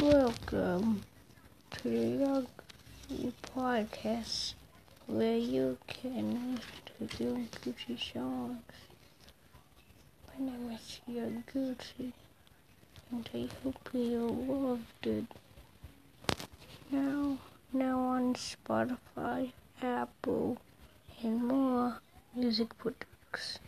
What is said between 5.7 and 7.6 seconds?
can listen to your